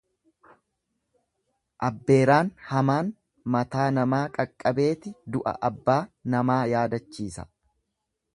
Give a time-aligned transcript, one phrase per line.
[1.87, 3.11] Abbeeraan hamaan
[3.57, 6.01] mataa namaa qaqqabeeti du'a abbaa
[6.37, 7.49] namaa yaadachiisa.